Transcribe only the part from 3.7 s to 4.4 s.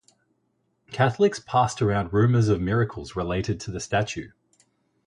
the statue.